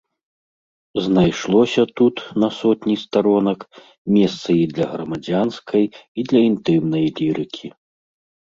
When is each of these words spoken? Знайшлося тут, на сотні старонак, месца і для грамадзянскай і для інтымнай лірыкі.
Знайшлося 1.07 1.85
тут, 1.85 2.15
на 2.43 2.49
сотні 2.61 2.95
старонак, 3.03 3.59
месца 4.15 4.49
і 4.63 4.65
для 4.73 4.87
грамадзянскай 4.95 5.85
і 5.89 6.21
для 6.33 6.39
інтымнай 6.49 7.05
лірыкі. 7.21 7.67